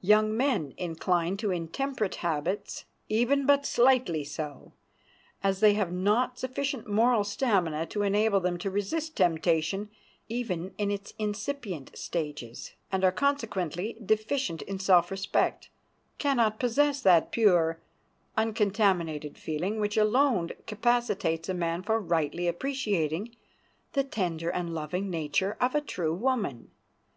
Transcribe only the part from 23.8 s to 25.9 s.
the tender and loving nature of a